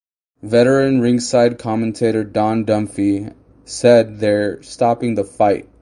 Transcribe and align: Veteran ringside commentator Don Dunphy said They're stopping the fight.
Veteran 0.41 0.99
ringside 0.99 1.59
commentator 1.59 2.23
Don 2.23 2.65
Dunphy 2.65 3.35
said 3.65 4.17
They're 4.19 4.59
stopping 4.63 5.13
the 5.13 5.23
fight. 5.23 5.69